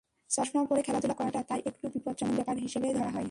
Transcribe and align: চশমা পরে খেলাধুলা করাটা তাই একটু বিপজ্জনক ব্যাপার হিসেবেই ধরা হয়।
চশমা 0.29 0.61
পরে 0.65 0.81
খেলাধুলা 0.81 1.13
করাটা 1.13 1.41
তাই 1.43 1.61
একটু 1.65 1.85
বিপজ্জনক 1.95 2.33
ব্যাপার 2.35 2.55
হিসেবেই 2.57 2.93
ধরা 2.93 3.09
হয়। 3.09 3.19